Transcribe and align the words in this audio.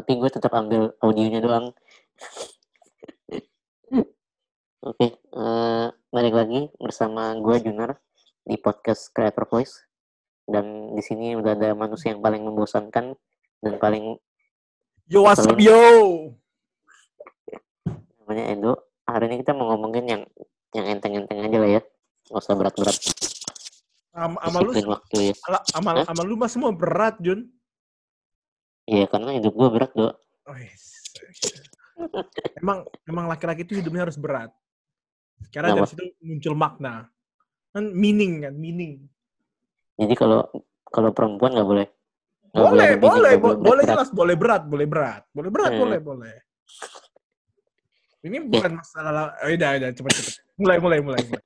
tapi 0.00 0.16
gue 0.16 0.32
tetap 0.32 0.56
ambil 0.56 0.96
audionya 1.04 1.44
doang. 1.44 1.76
Oke, 4.88 5.20
uh, 5.36 5.92
balik 6.08 6.32
lagi 6.32 6.72
bersama 6.80 7.36
gue 7.36 7.60
Junar 7.60 8.00
di 8.48 8.56
podcast 8.56 9.12
Creator 9.12 9.44
Voice. 9.44 9.84
Dan 10.48 10.96
di 10.96 11.04
sini 11.04 11.36
udah 11.36 11.52
ada 11.52 11.76
manusia 11.76 12.16
yang 12.16 12.24
paling 12.24 12.40
membosankan 12.48 13.12
dan 13.60 13.74
paling 13.76 14.16
Yo, 15.04 15.20
what's 15.20 15.44
up, 15.44 15.60
yo? 15.60 15.76
Namanya 18.24 18.56
Edo. 18.56 18.72
Hari 19.04 19.28
ini 19.28 19.44
kita 19.44 19.52
mau 19.52 19.74
ngomongin 19.74 20.06
yang 20.08 20.22
yang 20.72 20.96
enteng-enteng 20.96 21.44
aja 21.44 21.58
lah 21.60 21.70
ya. 21.76 21.82
Gak 22.30 22.40
usah 22.40 22.56
berat-berat. 22.56 22.96
Am 24.16 24.40
amal 24.40 24.64
lu, 24.64 24.72
waktu 24.86 25.34
ya. 25.34 25.34
Amal, 25.76 26.08
amal 26.08 26.24
lu 26.24 26.40
mah 26.40 26.48
semua 26.48 26.72
berat, 26.72 27.20
Jun. 27.20 27.52
Iya, 28.90 29.06
karena 29.06 29.30
hidup 29.38 29.54
gue 29.54 29.68
berat, 29.70 29.94
Do. 29.94 30.10
Oh, 30.50 30.56
yes. 30.58 30.90
emang 32.58 32.82
emang 33.06 33.30
laki-laki 33.30 33.62
itu 33.62 33.78
hidupnya 33.78 34.02
harus 34.08 34.18
berat. 34.18 34.50
Karena 35.54 35.78
dari 35.78 35.86
situ 35.86 36.02
muncul 36.18 36.54
makna. 36.58 37.06
Kan 37.70 37.94
meaning 37.94 38.42
kan, 38.42 38.54
meaning. 38.58 39.06
Jadi 39.94 40.14
kalau 40.18 40.42
kalau 40.90 41.14
perempuan 41.14 41.54
nggak 41.54 41.70
boleh. 41.70 41.86
Gak 42.50 42.66
boleh, 42.66 42.98
boleh, 42.98 42.98
boleh, 42.98 43.32
bo 43.38 43.48
boleh 43.62 43.84
jelas, 43.86 44.10
boleh 44.10 44.34
berat, 44.34 44.66
boleh 44.66 44.86
berat, 44.90 45.22
boleh 45.30 45.50
berat, 45.54 45.70
hmm. 45.70 45.80
boleh, 45.86 45.98
boleh. 46.02 46.34
Ini 48.26 48.42
bukan 48.42 48.74
masalah, 48.74 49.38
oh, 49.38 49.54
udah, 49.54 49.70
udah, 49.78 49.90
cepet, 49.94 50.12
cepet. 50.18 50.34
Mulai, 50.58 50.82
mulai, 50.82 50.98
mulai. 50.98 51.22
mulai. 51.30 51.44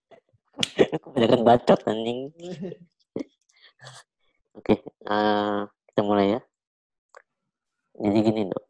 Kebanyakan 1.04 1.40
bacot, 1.44 1.80
anjing. 1.84 2.32
Oke, 4.56 4.64
okay, 4.64 4.78
uh, 5.12 5.68
kita 5.92 6.00
mulai 6.08 6.26
ya. 6.38 6.40
Jadi 7.94 8.18
gini, 8.22 8.42
dok. 8.50 8.64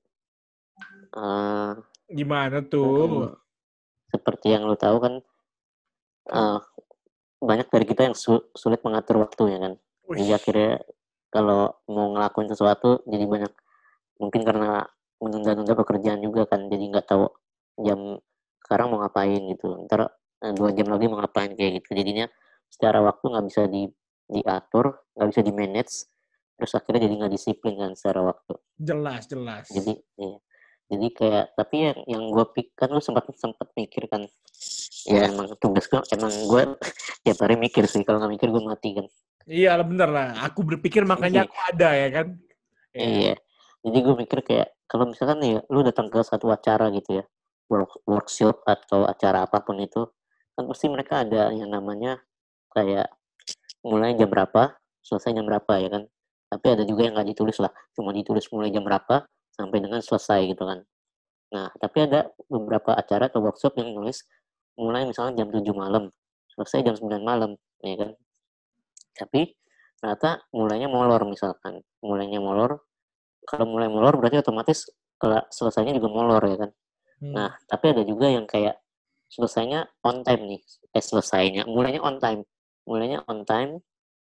Uh, 1.15 1.73
Gimana 2.11 2.61
tuh? 2.65 3.35
Seperti 4.13 4.53
yang 4.53 4.69
lo 4.69 4.77
tahu 4.77 4.97
kan, 5.01 5.15
uh, 6.31 6.59
banyak 7.41 7.69
dari 7.69 7.85
kita 7.89 8.09
yang 8.09 8.17
su 8.17 8.41
sulit 8.57 8.81
mengatur 8.85 9.21
waktu 9.25 9.43
ya 9.53 9.59
kan. 9.61 9.73
Uish. 10.05 10.17
Jadi 10.21 10.31
akhirnya 10.37 10.73
kalau 11.35 11.75
mau 11.91 12.15
ngelakuin 12.15 12.47
sesuatu 12.47 13.03
jadi 13.11 13.27
banyak 13.27 13.53
mungkin 14.23 14.47
karena 14.47 14.87
menunda-nunda 15.19 15.75
pekerjaan 15.75 16.23
juga 16.23 16.47
kan 16.47 16.71
jadi 16.71 16.95
nggak 16.95 17.07
tahu 17.11 17.27
jam 17.83 18.23
sekarang 18.63 18.95
mau 18.95 19.03
ngapain 19.03 19.43
gitu 19.51 19.67
ntar 19.91 20.15
eh, 20.47 20.55
dua 20.55 20.71
jam 20.71 20.87
lagi 20.87 21.11
mau 21.11 21.19
ngapain 21.19 21.51
kayak 21.59 21.83
gitu 21.83 21.99
jadinya 21.99 22.31
secara 22.71 23.03
waktu 23.03 23.25
nggak 23.35 23.47
bisa 23.51 23.63
di 23.67 23.91
diatur 24.31 24.95
nggak 25.19 25.29
bisa 25.35 25.41
di 25.43 25.53
manage 25.53 25.95
terus 26.55 26.73
akhirnya 26.79 27.07
jadi 27.07 27.15
nggak 27.19 27.33
disiplin 27.35 27.75
kan 27.79 27.93
secara 27.99 28.21
waktu. 28.23 28.55
Jelas 28.79 29.23
jelas. 29.27 29.65
Jadi 29.71 29.93
ya. 30.19 30.37
jadi 30.85 31.07
kayak 31.17 31.45
tapi 31.57 31.77
yang 31.81 31.99
yang 32.07 32.25
gue 32.31 32.47
pikir 32.53 32.89
lu 32.93 33.01
sempat 33.01 33.27
sempat 33.35 33.69
mikir 33.75 34.07
kan? 34.07 34.29
Ya 35.05 35.29
emang 35.29 35.53
tugas 35.61 35.89
gue 35.91 36.01
emang 36.15 36.33
gue 36.49 36.63
tiap 37.25 37.39
hari 37.43 37.57
mikir 37.59 37.85
sih 37.91 38.05
kalau 38.07 38.23
nggak 38.23 38.33
mikir 38.39 38.49
gue 38.53 38.63
mati 38.63 38.91
kan. 38.97 39.07
Iya 39.45 39.77
bener 39.85 40.09
lah. 40.09 40.29
Aku 40.49 40.65
berpikir 40.65 41.05
makanya 41.05 41.45
iya. 41.45 41.49
aku 41.49 41.57
ada 41.75 41.89
ya 41.93 42.09
kan? 42.09 42.27
Iya, 42.95 43.11
iya. 43.11 43.35
jadi 43.83 43.99
gue 44.07 44.15
mikir 44.15 44.39
kayak 44.47 44.69
kalau 44.87 45.11
misalkan 45.11 45.43
nih 45.43 45.59
lu 45.67 45.83
datang 45.83 46.07
ke 46.07 46.23
satu 46.23 46.47
acara 46.55 46.95
gitu 46.95 47.19
ya 47.19 47.25
work, 47.67 48.05
workshop 48.07 48.63
atau 48.63 49.09
acara 49.09 49.43
apa 49.49 49.59
pun 49.65 49.81
itu 49.81 50.07
kan 50.55 50.65
pasti 50.71 50.87
mereka 50.87 51.27
ada 51.27 51.51
yang 51.51 51.67
namanya 51.73 52.23
kayak 52.71 53.11
mulai 53.83 54.15
jam 54.15 54.31
berapa 54.31 54.79
selesai 55.03 55.35
jam 55.35 55.45
berapa 55.45 55.73
ya 55.83 55.89
kan 55.91 56.03
tapi 56.55 56.67
ada 56.71 56.87
juga 56.87 57.11
yang 57.11 57.19
nggak 57.19 57.35
ditulis 57.35 57.59
lah. 57.59 57.75
Cuma 57.99 58.15
ditulis 58.15 58.47
mulai 58.55 58.71
jam 58.71 58.87
berapa 58.87 59.27
sampai 59.59 59.79
dengan 59.83 59.99
selesai 59.99 60.55
gitu 60.55 60.63
kan. 60.63 60.87
Nah 61.51 61.67
tapi 61.83 62.07
ada 62.07 62.31
beberapa 62.47 62.95
acara 62.95 63.27
atau 63.27 63.43
workshop 63.43 63.75
yang 63.83 63.91
nulis 63.91 64.23
mulai 64.79 65.03
misalnya 65.03 65.43
jam 65.43 65.51
7 65.51 65.67
malam. 65.75 66.15
Selesai 66.55 66.87
jam 66.87 66.95
9 66.95 67.27
malam 67.27 67.59
ya 67.83 67.99
kan? 67.99 68.11
Tapi 69.19 69.51
ternyata 69.99 70.47
mulainya 70.55 70.87
molor 70.87 71.27
misalkan. 71.27 71.83
Mulainya 72.07 72.39
molor. 72.39 72.87
Kalau 73.43 73.67
mulai 73.67 73.91
molor 73.91 74.15
berarti 74.23 74.39
otomatis 74.39 74.87
kalau 75.19 75.43
selesainya 75.51 75.99
juga 75.99 76.07
molor 76.07 76.43
ya 76.47 76.59
kan? 76.59 76.71
Hmm. 77.15 77.31
nah 77.31 77.51
tapi 77.71 77.95
ada 77.95 78.03
juga 78.03 78.27
yang 78.27 78.43
kayak 78.43 78.79
selesainya 79.27 79.91
on 80.07 80.23
time 80.23 80.47
nih. 80.47 80.63
Eh 80.95 81.03
selesainya. 81.03 81.67
Mulainya 81.67 81.99
on 81.99 82.23
time. 82.23 82.47
Mulainya 82.87 83.27
on 83.27 83.43
time 83.43 83.83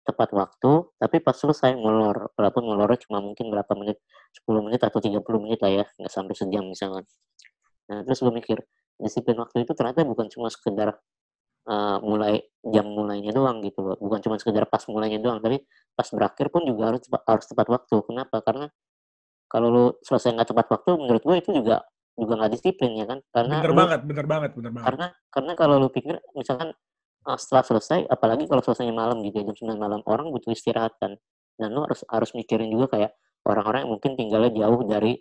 tepat 0.05 0.31
waktu, 0.37 0.73
tapi 1.01 1.17
pas 1.25 1.33
selesai 1.33 1.73
molor, 1.81 2.31
walaupun 2.37 2.63
molornya 2.69 3.01
cuma 3.09 3.25
mungkin 3.25 3.49
berapa 3.49 3.73
menit, 3.73 3.99
10 4.37 4.61
menit 4.61 4.81
atau 4.85 5.01
30 5.01 5.25
menit 5.41 5.59
lah 5.65 5.73
ya, 5.73 5.85
nggak 5.97 6.13
sampai 6.13 6.35
sejam 6.37 6.65
misalnya. 6.69 7.09
Nah, 7.89 8.05
terus 8.05 8.21
gue 8.21 8.33
mikir, 8.33 8.61
disiplin 9.01 9.41
waktu 9.41 9.65
itu 9.65 9.73
ternyata 9.73 10.05
bukan 10.05 10.29
cuma 10.29 10.53
sekedar 10.53 11.01
uh, 11.67 11.99
mulai 12.05 12.45
jam 12.63 12.85
mulainya 12.85 13.33
doang 13.33 13.65
gitu 13.65 13.81
loh, 13.81 13.97
bukan 13.97 14.21
cuma 14.21 14.37
sekedar 14.37 14.69
pas 14.69 14.85
mulainya 14.93 15.19
doang, 15.19 15.41
tapi 15.41 15.65
pas 15.97 16.09
berakhir 16.13 16.53
pun 16.53 16.69
juga 16.69 16.93
harus 16.93 17.01
tepat, 17.03 17.23
harus 17.25 17.47
tepat 17.49 17.67
waktu. 17.73 17.97
Kenapa? 18.05 18.37
Karena 18.45 18.67
kalau 19.49 19.69
lu 19.73 19.85
selesai 20.05 20.37
nggak 20.37 20.49
tepat 20.53 20.67
waktu, 20.69 20.91
menurut 21.01 21.23
gue 21.25 21.37
itu 21.41 21.51
juga 21.65 21.85
juga 22.15 22.33
nggak 22.39 22.53
disiplin 22.55 22.93
ya 22.95 23.07
kan? 23.09 23.19
Karena 23.33 23.57
bener 23.63 23.73
lu, 23.75 23.81
banget, 23.81 24.01
bener 24.07 24.27
banget, 24.27 24.51
bener 24.55 24.73
banget. 24.75 24.87
Karena 24.87 25.07
karena 25.33 25.53
kalau 25.59 25.75
lu 25.83 25.89
pikir 25.91 26.15
misalkan 26.39 26.71
setelah 27.25 27.65
selesai 27.65 28.05
apalagi 28.13 28.45
kalau 28.45 28.61
selesainya 28.61 28.93
malam 28.93 29.25
gitu 29.25 29.41
ya, 29.41 29.45
jam 29.49 29.57
9 29.73 29.81
malam 29.81 30.01
orang 30.05 30.29
butuh 30.29 30.53
istirahat 30.53 30.93
kan. 31.01 31.17
Dan 31.57 31.73
lo 31.73 31.89
harus 31.89 32.05
harus 32.11 32.31
mikirin 32.37 32.69
juga 32.69 32.99
kayak 32.99 33.11
orang-orang 33.49 33.89
yang 33.89 33.93
mungkin 33.97 34.13
tinggalnya 34.19 34.53
jauh 34.53 34.81
dari 34.85 35.13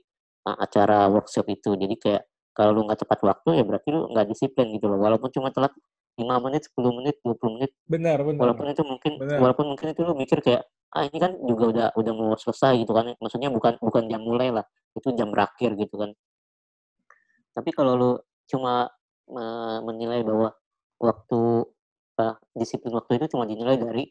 uh, 0.48 0.58
acara 0.60 1.08
workshop 1.08 1.48
itu. 1.48 1.80
Jadi 1.80 1.96
kayak 1.96 2.24
kalau 2.52 2.76
lu 2.76 2.82
nggak 2.86 3.08
tepat 3.08 3.20
waktu 3.24 3.50
ya 3.62 3.64
berarti 3.66 3.90
lu 3.96 4.12
nggak 4.12 4.28
disiplin 4.28 4.68
gitu 4.76 4.92
loh. 4.92 5.00
Walaupun 5.00 5.32
cuma 5.32 5.50
telat 5.56 5.72
5 6.20 6.46
menit 6.46 6.62
10 6.70 6.98
menit 7.00 7.16
20 7.26 7.56
menit. 7.58 7.72
Benar 7.88 8.18
benar. 8.22 8.40
Walaupun 8.46 8.66
itu 8.70 8.84
mungkin 8.86 9.14
benar. 9.18 9.38
walaupun 9.42 9.66
mungkin 9.74 9.88
itu 9.96 10.02
lu 10.06 10.14
mikir 10.14 10.40
kayak 10.44 10.64
ah 10.94 11.10
ini 11.10 11.18
kan 11.18 11.34
juga 11.42 11.64
udah 11.74 11.88
udah 11.98 12.14
mau 12.14 12.36
selesai 12.38 12.84
gitu 12.84 12.92
kan. 12.94 13.16
Maksudnya 13.18 13.50
bukan 13.50 13.80
bukan 13.82 14.04
jam 14.12 14.22
mulai 14.22 14.54
lah. 14.54 14.66
Itu 14.94 15.16
jam 15.16 15.34
berakhir 15.34 15.74
gitu 15.80 15.96
kan. 15.98 16.12
Tapi 17.54 17.70
kalau 17.74 17.94
lu 17.98 18.12
cuma 18.50 18.90
uh, 19.30 19.78
menilai 19.86 20.22
bahwa 20.22 20.54
waktu 21.02 21.42
uh, 22.20 22.36
disiplin 22.54 22.94
waktu 22.94 23.22
itu 23.22 23.38
cuma 23.38 23.48
dinilai 23.48 23.78
dari 23.80 24.04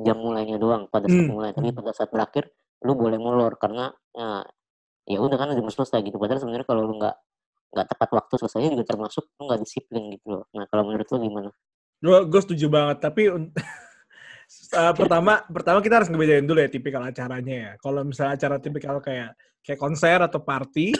jam 0.00 0.16
mulainya 0.16 0.56
doang 0.56 0.88
pada 0.88 1.06
saat 1.06 1.26
hmm. 1.28 1.32
mulai. 1.32 1.50
Tapi 1.52 1.70
pada 1.74 1.90
saat 1.92 2.10
berakhir 2.10 2.50
lu 2.80 2.96
boleh 2.96 3.20
molor 3.20 3.60
karena 3.60 3.92
ya, 4.16 4.40
ya 5.04 5.18
udah 5.20 5.36
kan 5.36 5.52
udah 5.52 5.74
selesai 5.74 6.00
gitu. 6.04 6.16
Padahal 6.16 6.40
sebenarnya 6.40 6.66
kalau 6.66 6.82
lu 6.88 6.96
nggak 6.96 7.16
nggak 7.70 7.86
tepat 7.86 8.08
waktu 8.18 8.34
selesainya 8.40 8.68
juga 8.74 8.84
termasuk 8.88 9.24
lu 9.38 9.42
nggak 9.46 9.60
disiplin 9.62 10.02
gitu 10.14 10.26
loh. 10.26 10.44
Nah 10.56 10.64
kalau 10.66 10.82
menurut 10.88 11.06
lu 11.06 11.18
gimana? 11.22 11.50
Gue 12.00 12.18
gue 12.26 12.40
setuju 12.40 12.66
banget. 12.72 12.98
Tapi 13.04 13.22
uh, 13.30 14.92
pertama 14.98 15.44
pertama 15.46 15.78
kita 15.84 15.94
harus 16.02 16.08
ngebedain 16.10 16.46
dulu 16.48 16.58
ya 16.58 16.70
tipikal 16.72 17.04
acaranya 17.04 17.54
ya. 17.54 17.70
Kalau 17.78 18.00
misalnya 18.02 18.40
acara 18.40 18.56
tipikal 18.58 18.98
kayak 18.98 19.36
kayak 19.60 19.78
konser 19.78 20.18
atau 20.24 20.40
party 20.40 20.96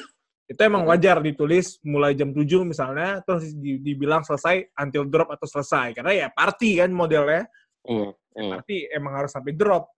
itu 0.50 0.60
emang 0.66 0.82
wajar 0.82 1.22
ditulis 1.22 1.78
mulai 1.86 2.18
jam 2.18 2.34
7 2.34 2.42
misalnya 2.66 3.22
terus 3.22 3.54
dibilang 3.54 4.26
selesai 4.26 4.74
until 4.82 5.06
drop 5.06 5.30
atau 5.30 5.46
selesai 5.46 5.94
karena 5.94 6.26
ya 6.26 6.28
party 6.34 6.82
kan 6.82 6.90
modelnya 6.90 7.46
iya, 7.86 8.10
ya, 8.34 8.42
iya. 8.42 8.50
party 8.58 8.76
emang 8.90 9.12
harus 9.14 9.30
sampai 9.30 9.54
drop 9.54 9.94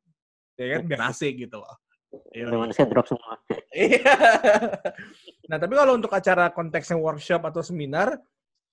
ya 0.61 0.77
kan 0.77 0.83
biar 0.85 1.09
asik 1.09 1.49
gitu 1.49 1.57
loh 1.57 1.81
Ya, 2.33 2.45
manusia 2.53 2.85
drop 2.85 3.09
semua. 3.09 3.41
Iya. 3.73 4.05
nah, 5.49 5.57
tapi 5.57 5.73
kalau 5.73 5.97
untuk 5.97 6.13
acara 6.13 6.53
konteksnya 6.53 7.01
workshop 7.01 7.41
atau 7.49 7.65
seminar, 7.65 8.21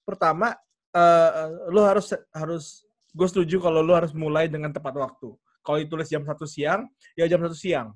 pertama 0.03 0.51
uh, 0.91 1.71
lu 1.71 1.79
harus 1.79 2.11
harus 2.35 2.83
gue 3.15 3.27
setuju 3.31 3.63
kalau 3.63 3.79
lu 3.79 3.95
harus 3.95 4.11
mulai 4.11 4.51
dengan 4.51 4.75
tepat 4.75 4.91
waktu. 4.99 5.31
Kalau 5.63 5.77
ditulis 5.79 6.11
jam 6.11 6.27
satu 6.27 6.43
siang, 6.43 6.83
ya 7.15 7.31
jam 7.31 7.39
satu 7.39 7.55
siang. 7.55 7.95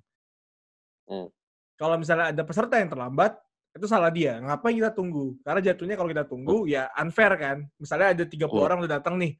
Hmm. 1.11 1.27
Kalau 1.75 1.99
misalnya 1.99 2.31
ada 2.31 2.43
peserta 2.47 2.79
yang 2.79 2.87
terlambat, 2.87 3.35
itu 3.73 3.85
salah 3.89 4.13
dia. 4.13 4.37
Ngapain 4.37 4.77
kita 4.77 4.93
tunggu? 4.93 5.33
Karena 5.41 5.61
jatuhnya 5.65 5.97
kalau 5.97 6.09
kita 6.13 6.23
tunggu 6.29 6.69
ya 6.69 6.93
unfair 6.93 7.33
kan. 7.41 7.57
Misalnya 7.81 8.13
ada 8.13 8.23
30 8.29 8.37
yeah. 8.37 8.53
orang 8.53 8.77
udah 8.85 8.91
datang 9.01 9.17
nih. 9.17 9.33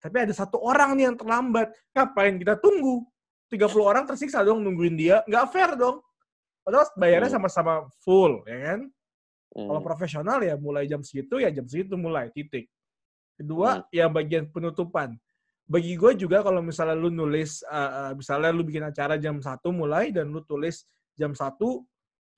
Tapi 0.00 0.16
ada 0.16 0.32
satu 0.32 0.62
orang 0.62 0.94
nih 0.94 1.10
yang 1.10 1.16
terlambat. 1.18 1.74
Ngapain 1.90 2.38
kita 2.38 2.54
tunggu? 2.62 3.02
30 3.50 3.66
orang 3.82 4.04
tersiksa 4.06 4.46
dong 4.46 4.62
nungguin 4.62 4.94
dia. 4.94 5.26
Nggak 5.26 5.44
fair 5.50 5.70
dong. 5.74 5.98
Padahal 6.62 6.86
bayarnya 6.94 7.30
sama-sama 7.34 7.90
full, 8.06 8.46
ya 8.46 8.58
kan? 8.72 8.80
Mm. 9.58 9.66
Kalau 9.66 9.80
profesional 9.82 10.38
ya 10.38 10.54
mulai 10.54 10.86
jam 10.86 11.02
segitu 11.02 11.42
ya 11.42 11.50
jam 11.50 11.66
segitu 11.66 11.98
mulai, 11.98 12.30
titik. 12.30 12.70
Kedua, 13.34 13.82
mm. 13.82 13.90
ya 13.90 14.06
bagian 14.06 14.46
penutupan. 14.46 15.18
Bagi 15.66 15.98
gue 15.98 16.14
juga 16.14 16.46
kalau 16.46 16.62
misalnya 16.62 16.94
lu 16.94 17.10
nulis, 17.10 17.66
uh, 17.66 18.14
misalnya 18.14 18.54
lu 18.54 18.62
bikin 18.62 18.86
acara 18.86 19.18
jam 19.18 19.38
satu 19.42 19.74
mulai 19.74 20.14
dan 20.14 20.30
lu 20.30 20.42
tulis 20.46 20.86
jam 21.18 21.34
satu 21.34 21.82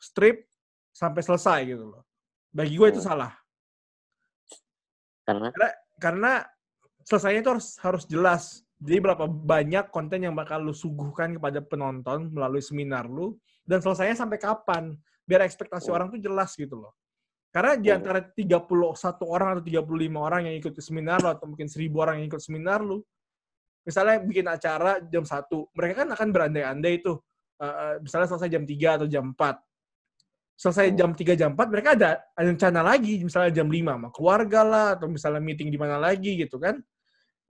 strip 0.00 0.51
sampai 0.92 1.24
selesai 1.24 1.64
gitu 1.66 1.88
loh. 1.88 2.04
Bagi 2.52 2.76
gue 2.76 2.88
itu 2.92 3.00
hmm. 3.00 3.08
salah. 3.08 3.32
Karena? 5.22 5.48
karena 5.54 5.70
karena 6.02 6.32
selesainya 7.06 7.40
itu 7.46 7.50
harus 7.54 7.68
harus 7.78 8.04
jelas 8.10 8.66
Jadi 8.82 8.98
berapa 8.98 9.30
banyak 9.30 9.94
konten 9.94 10.26
yang 10.26 10.34
bakal 10.34 10.58
lu 10.58 10.74
suguhkan 10.74 11.38
kepada 11.38 11.62
penonton 11.62 12.34
melalui 12.34 12.58
seminar 12.58 13.06
lu 13.06 13.38
dan 13.62 13.78
selesainya 13.78 14.18
sampai 14.18 14.42
kapan? 14.42 14.98
Biar 15.22 15.46
ekspektasi 15.46 15.86
Oh. 15.86 15.94
orang 15.94 16.10
tuh 16.10 16.18
jelas 16.18 16.50
gitu 16.58 16.82
loh. 16.82 16.90
Karena 17.54 17.78
di 17.78 17.94
Oh. 17.94 18.02
antara 18.02 18.18
31 18.18 19.22
orang 19.22 19.54
atau 19.54 19.62
35 19.62 20.18
orang 20.18 20.50
yang 20.50 20.58
ikut 20.58 20.74
seminar 20.82 21.22
lu 21.22 21.30
atau 21.30 21.46
mungkin 21.46 21.70
1000 21.70 21.94
orang 22.02 22.18
yang 22.18 22.26
ikut 22.26 22.42
seminar 22.42 22.82
lu, 22.82 23.06
misalnya 23.86 24.18
bikin 24.18 24.50
acara 24.50 24.98
jam 24.98 25.22
1, 25.22 25.70
mereka 25.78 26.02
kan 26.02 26.08
akan 26.18 26.28
berandai-andai 26.34 27.06
tuh. 27.06 27.22
eh, 27.62 28.02
misalnya 28.02 28.26
selesai 28.34 28.50
jam 28.50 28.66
3 28.66 28.98
atau 28.98 29.06
jam 29.06 29.30
4. 29.30 29.62
Selesai 30.56 30.92
Oh. 30.92 30.96
jam 30.96 31.10
3 31.16 31.34
jam 31.34 31.50
4 31.56 31.68
mereka 31.72 31.96
ada 31.98 32.10
ada 32.36 32.46
rencana 32.46 32.80
lagi 32.86 33.18
misalnya 33.24 33.50
jam 33.50 33.66
5 33.66 33.98
sama 33.98 34.08
keluarga 34.14 34.60
lah 34.62 34.86
atau 34.94 35.08
misalnya 35.10 35.42
meeting 35.42 35.72
di 35.72 35.78
mana 35.80 35.98
lagi 35.98 36.38
gitu 36.38 36.60
kan. 36.60 36.78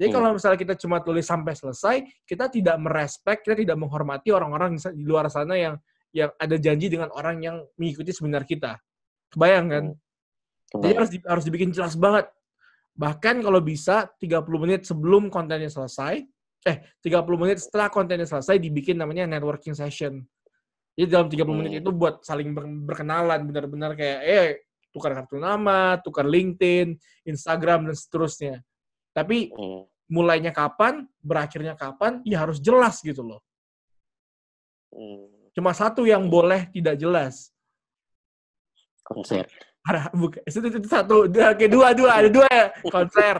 Jadi 0.01 0.09
Hmm. 0.09 0.17
kalau 0.17 0.29
misalnya 0.35 0.59
kita 0.59 0.75
cuma 0.81 0.99
tulis 1.05 1.27
sampai 1.27 1.53
selesai, 1.53 1.97
kita 2.25 2.49
tidak 2.49 2.77
merespek, 2.81 3.45
kita 3.45 3.55
tidak 3.59 3.77
menghormati 3.77 4.33
orang-orang 4.33 4.81
di 4.81 5.05
luar 5.05 5.29
sana 5.29 5.55
yang 5.55 5.75
yang 6.13 6.29
ada 6.37 6.57
janji 6.61 6.93
dengan 6.93 7.09
orang 7.13 7.41
yang 7.41 7.57
mengikuti 7.77 8.13
seminar 8.13 8.45
kita. 8.45 8.77
Kebayang 9.33 9.67
kan? 9.69 9.85
Hmm. 10.73 10.81
Jadi 10.81 10.93
harus 10.97 11.11
di- 11.13 11.27
harus 11.29 11.45
dibikin 11.45 11.71
jelas 11.73 11.97
banget. 11.97 12.29
Bahkan 12.93 13.41
kalau 13.45 13.61
bisa 13.65 14.09
30 14.21 14.61
menit 14.61 14.85
sebelum 14.85 15.29
kontennya 15.33 15.69
selesai, 15.73 16.21
eh 16.69 16.77
30 17.01 17.41
menit 17.41 17.61
setelah 17.61 17.89
kontennya 17.89 18.29
selesai 18.29 18.61
dibikin 18.61 19.01
namanya 19.01 19.25
networking 19.25 19.73
session. 19.73 20.21
Jadi 20.93 21.09
dalam 21.09 21.29
30 21.33 21.57
menit 21.57 21.73
Hmm. 21.73 21.81
itu 21.85 21.91
buat 21.91 22.21
saling 22.21 22.53
ber- 22.53 22.69
berkenalan, 22.85 23.41
benar-benar 23.49 23.97
kayak 23.97 24.19
eh 24.23 24.49
tukar 24.93 25.17
kartu 25.17 25.41
nama, 25.41 25.97
tukar 26.05 26.29
LinkedIn, 26.29 26.93
Instagram 27.25 27.89
dan 27.89 27.97
seterusnya. 27.97 28.61
Tapi 29.17 29.49
Hmm. 29.57 29.89
mulainya 30.13 30.53
kapan, 30.53 31.09
berakhirnya 31.25 31.73
kapan, 31.73 32.21
ya 32.29 32.45
harus 32.45 32.61
jelas 32.61 33.01
gitu 33.01 33.25
loh. 33.25 33.41
Hmm. 34.93 35.33
Cuma 35.57 35.73
satu 35.73 36.05
yang 36.05 36.29
boleh 36.29 36.69
tidak 36.69 37.01
jelas. 37.01 37.49
Konser. 39.01 39.49
Ada 39.83 40.13
bukan 40.15 40.45
itu, 40.47 40.59
itu, 40.63 40.79
itu 40.79 40.89
satu, 40.89 41.27
dua, 41.27 41.57
oke 41.57 41.67
dua 41.67 41.89
dua 41.91 42.11
ada 42.23 42.29
dua 42.31 42.47
ya 42.53 42.67
konser. 42.87 43.37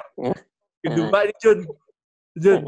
Kedua 0.83 1.19
nih 1.23 1.37
Jun, 1.39 1.59
Jun 2.35 2.61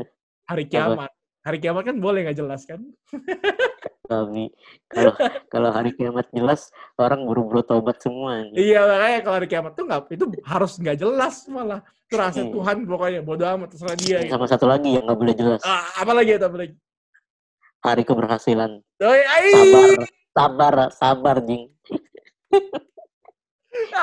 hari 0.47 0.69
kiamat. 0.69 1.11
Hari 1.43 1.59
kiamat 1.59 1.83
kan 1.89 1.97
boleh 1.99 2.23
nggak 2.29 2.39
jelas 2.39 2.63
kan? 2.69 2.79
Kami 4.05 4.53
kalau 4.85 5.17
kalau 5.49 5.71
hari 5.73 5.97
kiamat 5.97 6.29
jelas 6.29 6.69
orang 7.01 7.25
buru-buru 7.25 7.65
tobat 7.65 7.97
semua. 8.05 8.45
nih. 8.53 8.73
Iya 8.73 8.85
makanya 8.85 9.21
kalau 9.25 9.37
hari 9.41 9.49
kiamat 9.49 9.73
tuh 9.73 9.85
nggak 9.89 10.01
itu 10.13 10.25
harus 10.45 10.73
nggak 10.77 10.97
jelas 11.01 11.35
malah. 11.49 11.81
Itu 12.05 12.21
rahasia 12.21 12.45
Hmm. 12.45 12.53
Tuhan 12.53 12.77
pokoknya 12.85 13.21
bodoh 13.25 13.49
amat 13.57 13.73
terserah 13.73 13.97
dia. 13.97 14.19
Gitu. 14.21 14.37
Sama 14.37 14.45
satu 14.45 14.69
lagi 14.69 14.93
yang 14.93 15.09
nggak 15.09 15.17
boleh 15.17 15.33
jelas. 15.33 15.61
Ah, 15.65 16.05
apa 16.05 16.13
lagi 16.13 16.37
apa 16.37 16.53
lagi? 16.53 16.77
Hari 17.81 18.03
keberhasilan. 18.05 18.71
Sabar, 19.01 19.89
sabar, 20.37 20.75
sabar, 20.93 21.37
Jing. 21.45 21.65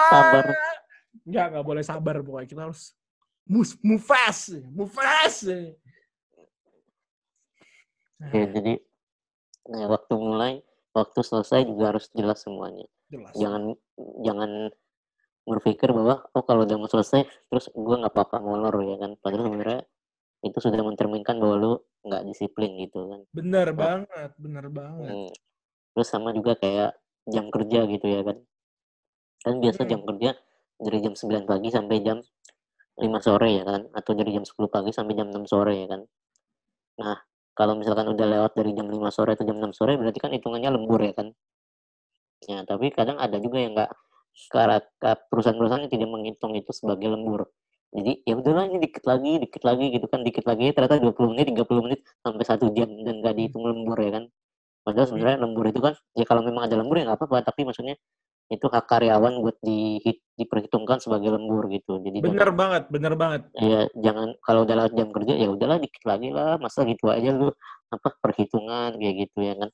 sabar. 0.02 0.46
Ah! 0.50 0.76
Nggak, 1.30 1.46
nggak 1.54 1.66
boleh 1.66 1.84
sabar 1.86 2.16
pokoknya. 2.26 2.48
Kita 2.50 2.62
harus 2.66 2.98
move, 3.46 3.70
move 3.86 4.02
fast. 4.02 4.58
Move 4.74 4.90
fast. 4.90 5.46
Ya, 8.22 8.46
jadi 8.50 8.82
nah, 9.70 9.86
waktu 9.92 10.14
mulai, 10.18 10.54
waktu 10.96 11.20
selesai 11.22 11.68
juga 11.68 11.94
harus 11.94 12.10
jelas 12.16 12.42
semuanya. 12.42 12.88
Jelas. 13.12 13.34
Jangan 13.36 13.76
jangan 14.24 14.52
berpikir 15.42 15.90
bahwa 15.90 16.22
oh 16.38 16.44
kalau 16.46 16.64
udah 16.64 16.78
mau 16.78 16.88
selesai 16.88 17.26
terus 17.50 17.68
gue 17.74 17.96
nggak 17.98 18.14
apa-apa 18.14 18.38
molor 18.40 18.76
ya 18.86 18.98
kan. 19.02 19.12
Padahal 19.20 19.50
sebenarnya 19.52 19.82
itu 20.42 20.58
sudah 20.58 20.82
mencerminkan 20.82 21.38
bahwa 21.38 21.56
lu 21.58 21.72
nggak 22.08 22.22
disiplin 22.26 22.78
gitu 22.82 23.00
kan. 23.10 23.22
Bener 23.34 23.68
banget, 23.78 24.32
bener 24.42 24.66
banget. 24.70 25.12
Hmm. 25.12 25.32
Terus 25.94 26.08
sama 26.08 26.34
juga 26.34 26.58
kayak 26.58 26.98
jam 27.30 27.52
kerja 27.54 27.86
gitu 27.86 28.06
ya 28.10 28.22
kan. 28.26 28.38
Kan 29.42 29.56
biasa 29.62 29.82
Hmm. 29.86 29.90
jam 29.92 30.02
kerja 30.06 30.30
dari 30.82 30.98
jam 31.02 31.14
9 31.14 31.46
pagi 31.46 31.70
sampai 31.70 31.98
jam 32.02 32.18
5 32.98 33.22
sore 33.22 33.50
ya 33.54 33.64
kan. 33.66 33.82
Atau 33.94 34.14
dari 34.18 34.34
jam 34.34 34.46
10 34.46 34.70
pagi 34.70 34.90
sampai 34.94 35.14
jam 35.14 35.28
6 35.30 35.46
sore 35.46 35.74
ya 35.78 35.88
kan. 35.90 36.02
Nah, 37.02 37.18
kalau 37.58 37.74
misalkan 37.80 38.08
udah 38.10 38.28
lewat 38.28 38.52
dari 38.58 38.72
jam 38.78 38.88
5 38.88 39.12
sore 39.12 39.36
atau 39.36 39.46
jam 39.48 39.58
6 39.60 39.76
sore 39.76 40.00
berarti 40.00 40.20
kan 40.24 40.32
hitungannya 40.32 40.72
lembur 40.72 41.00
ya 41.04 41.14
kan. 41.16 41.28
Ya, 42.50 42.66
tapi 42.66 42.90
kadang 42.90 43.22
ada 43.22 43.38
juga 43.38 43.62
yang 43.62 43.78
nggak 43.78 43.92
karena 44.50 44.80
perusahaan-perusahaan 45.30 45.84
yang 45.86 45.94
tidak 45.94 46.10
menghitung 46.10 46.54
itu 46.56 46.72
sebagai 46.72 47.12
lembur. 47.12 47.52
Jadi 47.92 48.24
ya 48.24 48.40
udahlah 48.40 48.72
ini 48.72 48.80
dikit 48.88 49.04
lagi, 49.04 49.44
dikit 49.44 49.64
lagi 49.68 49.86
gitu 49.92 50.08
kan, 50.08 50.24
dikit 50.24 50.46
lagi 50.48 50.72
ternyata 50.72 50.96
20 51.04 51.36
menit, 51.36 51.52
30 51.52 51.84
menit 51.84 52.00
sampai 52.24 52.46
satu 52.48 52.72
jam 52.72 52.88
dan 53.04 53.20
nggak 53.20 53.36
dihitung 53.36 53.68
lembur 53.68 54.00
ya 54.00 54.12
kan. 54.16 54.24
Padahal 54.82 55.08
sebenarnya 55.12 55.38
lembur 55.44 55.66
itu 55.70 55.80
kan 55.84 55.94
ya 56.16 56.26
kalau 56.26 56.42
memang 56.42 56.66
ada 56.66 56.76
lembur 56.80 56.96
ya 56.98 57.04
nggak 57.12 57.20
apa-apa, 57.20 57.44
tapi 57.52 57.68
maksudnya 57.68 58.00
itu 58.52 58.68
hak 58.68 58.84
karyawan 58.84 59.40
buat 59.40 59.56
di, 59.64 60.04
diperhitungkan 60.36 61.00
sebagai 61.00 61.32
lembur 61.32 61.72
gitu. 61.72 62.04
Jadi 62.04 62.20
jangan, 62.20 62.52
banget, 62.52 62.84
bener 62.92 63.14
banget. 63.16 63.42
ya 63.56 63.88
jangan 63.96 64.36
kalau 64.44 64.68
udah 64.68 64.76
lewat 64.76 64.94
jam 65.00 65.10
kerja 65.16 65.34
ya 65.40 65.48
udahlah 65.48 65.80
dikit 65.80 66.04
lagi 66.04 66.30
lah, 66.36 66.60
masa 66.60 66.84
gitu 66.84 67.08
aja 67.08 67.32
lu 67.32 67.48
apa 67.92 68.08
perhitungan 68.20 69.00
kayak 69.00 69.16
gitu 69.28 69.38
ya 69.40 69.54
kan. 69.56 69.70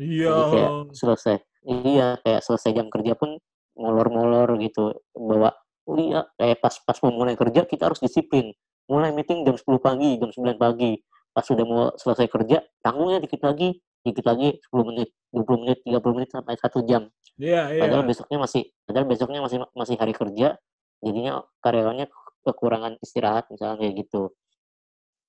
Iya. 0.00 0.28
Jadi 0.32 0.42
kayak 0.48 0.70
selesai, 0.96 1.36
iya 1.68 2.08
kayak 2.24 2.40
selesai 2.40 2.70
jam 2.72 2.88
kerja 2.88 3.12
pun 3.14 3.36
molor-molor 3.76 4.56
gitu 4.58 4.96
bawa 5.12 5.52
oh 5.86 5.96
iya 6.00 6.26
kayak 6.34 6.58
pas 6.58 6.74
pas 6.82 6.98
mau 7.04 7.12
mulai 7.22 7.36
kerja 7.38 7.68
kita 7.68 7.92
harus 7.92 8.00
disiplin 8.02 8.50
mulai 8.90 9.12
meeting 9.12 9.44
jam 9.44 9.54
10 9.54 9.62
pagi 9.78 10.16
jam 10.18 10.32
9 10.32 10.56
pagi 10.58 10.98
pas 11.30 11.44
sudah 11.44 11.64
mau 11.68 11.92
selesai 11.94 12.26
kerja 12.26 12.64
tanggungnya 12.80 13.20
dikit 13.22 13.44
lagi 13.44 13.76
dikit 14.02 14.24
lagi 14.24 14.56
10 14.72 14.88
menit 14.88 15.08
20 15.30 15.62
menit 15.62 15.78
30 15.84 16.16
menit 16.16 16.30
sampai 16.32 16.54
satu 16.58 16.82
jam 16.88 17.06
Iya, 17.36 17.76
iya. 17.76 17.80
padahal 17.84 18.04
besoknya 18.08 18.38
masih 18.40 18.62
padahal 18.88 19.06
besoknya 19.08 19.40
masih 19.44 19.58
masih 19.76 19.96
hari 20.00 20.14
kerja 20.16 20.56
jadinya 21.04 21.44
karyawannya 21.60 22.06
kekurangan 22.48 22.96
istirahat 23.04 23.44
misalnya 23.52 23.76
kayak 23.84 23.94
gitu 24.06 24.32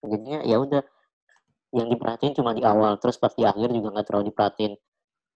jadinya 0.06 0.39
ya 0.48 0.57
udah 0.62 0.83
yang 1.75 1.92
diperhatiin 1.92 2.33
cuma 2.38 2.56
di 2.56 2.63
awal 2.63 2.95
terus 3.01 3.19
pas 3.19 3.33
di 3.36 3.44
akhir 3.44 3.75
juga 3.75 3.92
nggak 3.92 4.07
terlalu 4.07 4.31
diperhatiin 4.31 4.74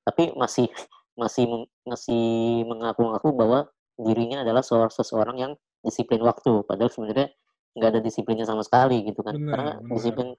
tapi 0.08 0.32
masih 0.40 0.72
masih 1.20 1.68
masih 1.84 2.24
mengaku-ngaku 2.66 3.30
bahwa 3.36 3.68
dirinya 4.00 4.48
adalah 4.48 4.64
seorang 4.64 4.90
seseorang 4.90 5.38
yang 5.38 5.54
disiplin 5.84 6.24
waktu 6.24 6.64
padahal 6.64 6.88
sebenarnya 6.88 7.36
nggak 7.76 7.90
ada 7.92 8.02
disiplinnya 8.04 8.48
sama 8.48 8.64
sekali 8.64 9.04
gitu 9.04 9.20
kan 9.24 9.36
Benar, 9.36 9.52
karena 9.52 9.72
benar. 9.80 9.92
disiplin 9.98 10.30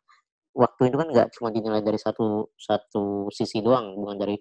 waktu 0.52 0.82
itu 0.88 0.96
kan 0.96 1.08
nggak 1.12 1.29
cuma 1.37 1.49
dinilai 1.52 1.82
dari 1.84 2.00
satu 2.00 2.52
satu 2.56 3.29
sisi 3.32 3.61
doang 3.64 3.96
bukan 3.96 4.17
dari 4.20 4.37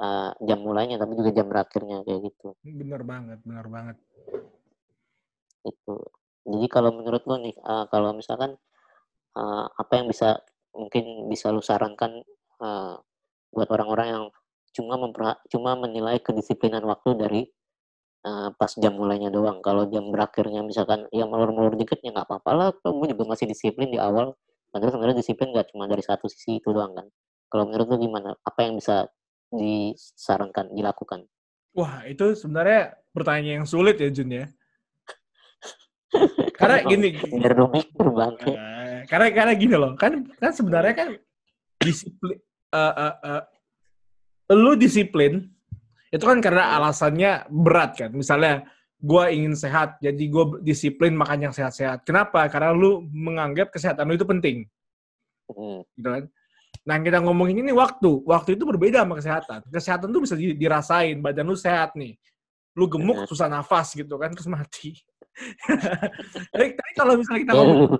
uh, 0.00 0.32
jam 0.40 0.58
mulainya 0.64 0.96
tapi 0.96 1.12
juga 1.14 1.30
jam 1.30 1.46
berakhirnya 1.46 2.00
kayak 2.02 2.32
gitu. 2.32 2.56
Bener 2.64 3.04
banget, 3.04 3.38
bener 3.44 3.66
banget. 3.68 3.96
itu. 5.60 5.96
Jadi 6.48 6.66
kalau 6.72 6.96
menurut 6.96 7.20
lo 7.28 7.36
nih 7.36 7.52
uh, 7.60 7.84
kalau 7.92 8.16
misalkan 8.16 8.56
uh, 9.36 9.66
apa 9.68 9.92
yang 10.00 10.08
bisa 10.08 10.40
mungkin 10.72 11.28
bisa 11.28 11.52
lu 11.52 11.60
sarankan 11.60 12.24
uh, 12.64 12.96
buat 13.52 13.68
orang-orang 13.68 14.08
yang 14.08 14.24
cuma 14.72 14.96
memperha- 14.96 15.40
cuma 15.50 15.76
menilai 15.76 16.22
kedisiplinan 16.22 16.80
waktu 16.86 17.10
dari 17.18 17.42
uh, 18.24 18.54
pas 18.56 18.72
jam 18.80 18.96
mulainya 18.96 19.28
doang. 19.28 19.60
Kalau 19.60 19.84
jam 19.92 20.08
berakhirnya 20.08 20.64
misalkan 20.64 21.04
ya 21.12 21.28
molor-molor 21.28 21.76
dikit 21.76 22.00
ya 22.00 22.14
nggak 22.14 22.26
apa-apa 22.26 22.50
lah. 22.56 22.68
Kamu 22.80 23.10
juga 23.10 23.36
masih 23.36 23.46
disiplin 23.50 23.92
di 23.92 24.00
awal. 24.00 24.32
Padahal 24.70 24.96
sebenarnya 24.96 25.18
disiplin 25.20 25.50
nggak 25.52 25.74
cuma 25.74 25.90
dari 25.90 26.00
satu 26.00 26.30
sisi 26.30 26.62
itu 26.62 26.70
doang 26.70 26.94
kan. 26.96 27.06
Kalau 27.50 27.66
menurut 27.66 27.86
lu 27.90 27.96
gimana? 28.06 28.38
Apa 28.46 28.64
yang 28.64 28.78
bisa 28.78 29.10
disarankan 29.50 30.70
dilakukan 30.72 31.26
Wah, 31.70 32.02
itu 32.06 32.34
sebenarnya 32.34 32.98
pertanyaan 33.14 33.62
yang 33.62 33.68
sulit 33.68 33.94
ya, 34.02 34.10
Jun 34.10 34.34
ya. 34.34 34.50
Karena 36.58 36.82
gini, 36.82 37.14
bangke 37.94 38.50
Eh, 39.00 39.06
karena 39.08 39.26
karena 39.32 39.52
gini 39.56 39.74
loh, 39.78 39.96
kan 39.96 40.28
kan 40.36 40.52
sebenarnya 40.52 40.92
kan 40.92 41.08
disiplin 41.80 42.36
eh, 42.74 42.94
eh, 43.00 43.14
eh, 43.32 43.42
lu 44.52 44.76
disiplin 44.76 45.48
itu 46.10 46.20
kan 46.20 46.42
karena 46.42 46.76
alasannya 46.76 47.48
berat 47.48 47.96
kan. 47.96 48.10
Misalnya 48.12 48.66
gue 49.00 49.24
ingin 49.32 49.56
sehat, 49.56 49.96
jadi 50.04 50.20
gue 50.20 50.60
disiplin 50.60 51.16
makan 51.16 51.48
yang 51.48 51.54
sehat-sehat. 51.54 52.04
Kenapa? 52.04 52.44
Karena 52.52 52.76
lu 52.76 53.08
menganggap 53.08 53.72
kesehatan 53.72 54.10
lu 54.10 54.18
itu 54.18 54.26
penting, 54.28 54.56
Hmm, 55.48 55.80
gitu 55.96 56.08
kan. 56.12 56.24
Nah, 56.80 56.96
kita 57.00 57.20
ngomongin 57.20 57.60
ini 57.60 57.72
waktu. 57.76 58.24
Waktu 58.24 58.56
itu 58.56 58.64
berbeda 58.64 59.04
sama 59.04 59.14
kesehatan. 59.20 59.60
Kesehatan 59.68 60.08
tuh 60.08 60.22
bisa 60.24 60.34
di- 60.34 60.56
dirasain, 60.56 61.20
badan 61.20 61.44
lu 61.48 61.56
sehat 61.56 61.92
nih. 61.92 62.16
Lu 62.76 62.88
gemuk, 62.88 63.24
Benar. 63.24 63.28
susah 63.28 63.48
nafas 63.52 63.92
gitu 63.92 64.16
kan, 64.16 64.32
terus 64.32 64.48
mati. 64.48 64.96
tapi, 66.52 66.66
tapi 66.76 66.90
kalau 66.96 67.14
misalnya 67.16 67.40
kita 67.48 67.54
ngomong 67.56 67.96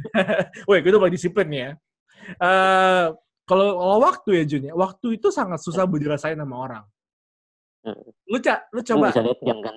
Woi, 0.68 0.82
itu 0.82 0.98
paling 0.98 1.14
disiplin 1.14 1.46
nih 1.46 1.60
ya. 1.60 1.72
Eh, 2.40 3.06
kalau 3.46 3.68
kalau 3.78 3.98
waktu 4.02 4.28
ya 4.42 4.44
Jun 4.46 4.68
ya, 4.70 4.74
waktu 4.74 5.18
itu 5.18 5.28
sangat 5.30 5.60
susah 5.62 5.86
buat 5.86 6.00
dirasain 6.02 6.38
sama 6.38 6.56
orang. 6.56 6.84
Lu, 8.28 8.38
ca 8.44 8.68
lu 8.70 8.80
Lu 8.80 8.86
coba, 8.86 9.08
bisa 9.08 9.24
lihat 9.24 9.40
jam 9.40 9.58
kan? 9.64 9.74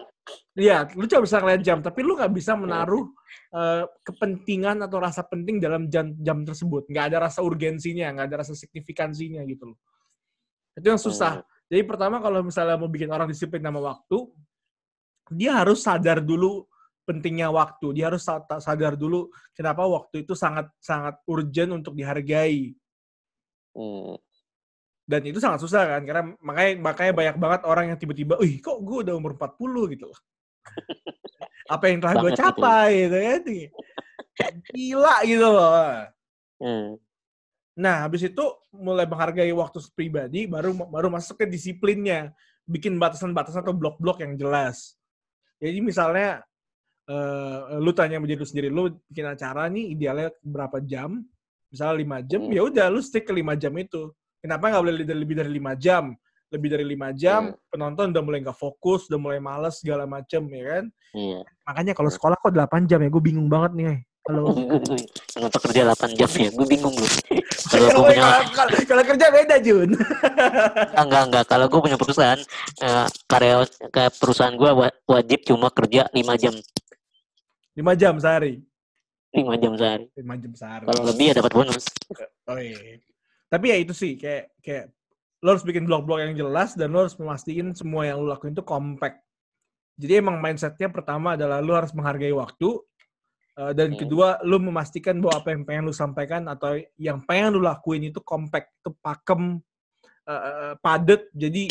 iya, 0.59 0.77
lu 0.95 1.05
coba 1.07 1.21
bisa 1.23 1.37
ngeliat 1.39 1.61
jam, 1.63 1.79
tapi 1.79 1.99
lu 2.03 2.19
nggak 2.19 2.33
bisa 2.35 2.53
menaruh 2.59 3.07
eh, 3.55 3.83
kepentingan 4.03 4.83
atau 4.83 4.99
rasa 4.99 5.23
penting 5.23 5.63
dalam 5.63 5.87
jam 5.87 6.11
jam 6.19 6.43
tersebut. 6.43 6.87
Nggak 6.91 7.05
ada 7.13 7.17
rasa 7.31 7.39
urgensinya, 7.39 8.11
nggak 8.11 8.27
ada 8.27 8.37
rasa 8.43 8.53
signifikansinya 8.59 9.39
gitu 9.47 9.71
loh. 9.71 9.77
Itu 10.75 10.91
yang 10.91 10.99
susah. 10.99 11.41
Hmm. 11.41 11.47
Jadi 11.71 11.83
pertama 11.87 12.19
kalau 12.19 12.43
misalnya 12.43 12.75
mau 12.75 12.91
bikin 12.91 13.09
orang 13.09 13.31
disiplin 13.31 13.63
sama 13.63 13.79
waktu, 13.79 14.17
dia 15.31 15.63
harus 15.63 15.79
sadar 15.79 16.19
dulu 16.19 16.67
pentingnya 17.07 17.47
waktu. 17.51 17.95
Dia 17.95 18.11
harus 18.11 18.23
sa- 18.27 18.43
sadar 18.59 18.99
dulu 18.99 19.31
kenapa 19.55 19.87
waktu 19.87 20.27
itu 20.27 20.35
sangat 20.35 20.67
sangat 20.83 21.15
urgent 21.23 21.71
untuk 21.71 21.95
dihargai. 21.95 22.75
Hmm. 23.73 24.19
Dan 25.03 25.21
itu 25.27 25.39
sangat 25.43 25.59
susah 25.59 25.83
kan, 25.83 26.01
karena 26.07 26.23
makanya 26.39 26.71
makanya 26.79 27.13
banyak 27.13 27.35
banget 27.35 27.61
orang 27.67 27.85
yang 27.91 27.99
tiba-tiba, 27.99 28.39
"Ih, 28.39 28.63
kok 28.63 28.79
gue 28.79 28.97
udah 29.03 29.13
umur 29.19 29.35
40 29.35 29.91
gitu 29.91 30.07
loh. 30.07 30.19
Apa 31.73 31.91
yang 31.91 31.99
telah 31.99 32.23
gue 32.23 32.31
gitu 32.31 32.39
ya. 32.39 32.43
capai 32.47 32.89
gitu 33.07 33.17
kan. 34.33 34.53
Gila 34.71 35.15
gitu 35.27 35.47
loh. 35.47 36.07
Hmm. 36.63 36.89
Nah, 37.73 38.05
habis 38.05 38.21
itu 38.23 38.45
mulai 38.71 39.09
menghargai 39.09 39.49
waktu 39.51 39.81
pribadi, 39.97 40.45
baru 40.45 40.71
baru 40.87 41.09
masuk 41.09 41.41
ke 41.41 41.45
disiplinnya, 41.49 42.31
bikin 42.69 42.95
batasan-batasan 43.01 43.65
atau 43.65 43.73
blok-blok 43.75 44.21
yang 44.21 44.37
jelas. 44.37 44.95
Jadi 45.57 45.81
misalnya, 45.81 46.45
eh, 47.09 47.59
lu 47.81 47.91
tanya 47.91 48.21
sama 48.21 48.27
diri 48.29 48.39
lu 48.39 48.47
sendiri, 48.47 48.67
lu 48.69 48.93
bikin 49.09 49.25
acara 49.25 49.67
nih 49.67 49.97
idealnya 49.97 50.29
berapa 50.45 50.77
jam? 50.85 51.25
Misalnya 51.73 51.95
5 51.97 52.17
jam, 52.21 52.41
Hmm. 52.45 52.53
ya 52.53 52.61
udah 52.61 52.85
lu 52.93 53.01
stick 53.01 53.25
ke 53.25 53.33
5 53.33 53.57
jam 53.57 53.73
itu. 53.73 54.13
Kenapa 54.43 54.67
nggak 54.67 54.83
boleh 54.83 54.95
lebih- 55.15 55.39
dari 55.39 55.51
5 55.55 55.71
jam? 55.79 56.11
Lebih 56.51 56.69
dari 56.69 56.85
5 56.85 57.09
jam, 57.15 57.49
Hmm. 57.49 57.57
penonton 57.71 58.11
udah 58.11 58.21
mulai 58.21 58.43
nggak 58.43 58.59
fokus, 58.59 59.07
udah 59.07 59.17
mulai 59.17 59.39
males 59.39 59.79
segala 59.79 60.03
macem, 60.03 60.43
ya 60.51 60.63
kan? 60.67 60.83
Iya. 61.15 61.39
Makanya 61.63 61.93
kalau 61.95 62.11
sekolah 62.11 62.35
kok 62.37 62.51
8 62.51 62.83
jam 62.85 62.99
ya, 62.99 63.07
gue 63.07 63.23
bingung 63.23 63.47
banget 63.47 63.71
nih. 63.73 64.03
Halo. 64.23 64.51
Kenapa 65.31 65.57
kerja 65.63 65.81
8 65.89 66.11
jam 66.13 66.29
ya? 66.29 66.49
Gue 66.51 66.67
bingung 66.67 66.91
loh. 66.91 67.11
Kalau 67.73 67.87
gue 67.87 67.95
Kalau, 67.95 68.05
punya 68.05 68.25
kalau, 68.53 68.77
kalau 68.85 69.03
kerja 69.03 69.25
beda, 69.33 69.55
Jun. 69.57 69.89
enggak 70.93 71.21
enggak. 71.25 71.45
Kalau 71.47 71.65
gue 71.65 71.79
punya 71.81 71.97
perusahaan 71.97 72.37
eh, 72.79 73.07
karyawan 73.25 73.65
kayak 73.89 74.13
perusahaan 74.13 74.53
gue 74.53 74.69
wajib 75.07 75.39
cuma 75.43 75.67
kerja 75.71 76.05
5 76.11 76.37
jam 76.37 76.53
5 77.73 77.93
jam 77.97 78.13
sehari. 78.21 78.61
5 79.33 79.57
jam 79.57 79.73
sehari. 79.73 80.05
5 80.13 80.35
jam 80.37 80.53
sehari. 80.53 80.85
Kalau 80.85 81.01
lebih 81.03 81.25
ya 81.25 81.33
dapat 81.33 81.51
bonus. 81.51 81.83
Oh 82.45 82.59
iya. 82.61 82.77
Tapi 83.53 83.69
ya 83.69 83.77
itu 83.77 83.93
sih 83.93 84.17
kayak 84.17 84.57
kayak 84.65 84.89
lo 85.45 85.53
harus 85.53 85.61
bikin 85.61 85.85
blog-blog 85.85 86.25
yang 86.25 86.33
jelas 86.33 86.73
dan 86.73 86.89
lo 86.89 87.05
harus 87.05 87.13
memastikan 87.21 87.69
semua 87.77 88.09
yang 88.09 88.17
lo 88.17 88.33
lakuin 88.33 88.57
itu 88.57 88.65
compact. 88.65 89.21
Jadi 89.93 90.25
emang 90.25 90.41
mindsetnya 90.41 90.89
pertama 90.89 91.37
adalah 91.37 91.61
lo 91.61 91.77
harus 91.77 91.93
menghargai 91.93 92.33
waktu 92.33 92.81
uh, 93.61 93.69
dan 93.77 93.93
Hmm. 93.93 93.99
kedua 94.01 94.41
lo 94.41 94.57
memastikan 94.57 95.21
bahwa 95.21 95.37
apa 95.37 95.53
yang 95.53 95.61
pengen 95.69 95.83
lo 95.85 95.93
sampaikan 95.93 96.49
atau 96.49 96.81
yang 96.97 97.21
pengen 97.29 97.53
lo 97.53 97.61
lakuin 97.61 98.09
itu 98.09 98.17
compact, 98.25 98.73
itu 98.81 98.89
pakem, 98.97 99.61
uh, 100.25 100.73
padet. 100.81 101.29
Jadi 101.37 101.69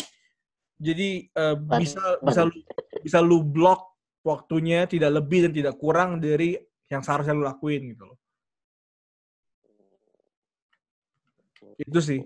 jadi 0.79 1.09
uh, 1.35 1.59
bisa 1.59 1.99
bisa 2.23 2.41
lu, 2.47 2.55
bisa 3.03 3.19
lu 3.19 3.43
blok 3.43 3.99
waktunya 4.23 4.87
tidak 4.87 5.19
lebih 5.19 5.49
dan 5.49 5.51
tidak 5.51 5.75
kurang 5.75 6.23
dari 6.23 6.55
yang 6.87 7.03
seharusnya 7.03 7.35
lo 7.35 7.43
lakuin 7.43 7.91
gitu 7.91 8.07
loh. 8.07 8.22
Itu 11.77 11.99
sih. 11.99 12.19